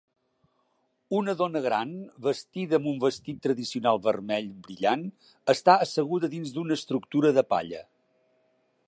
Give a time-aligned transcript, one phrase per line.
[1.17, 1.91] Una dona gran
[2.27, 5.05] vestida amb un vestit tradicional vermell brillant
[5.57, 7.85] està asseguda dins d'una estructura de palla.